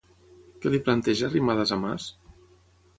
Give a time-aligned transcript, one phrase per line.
[0.63, 2.11] Què li planteja Arrimadas a Mas?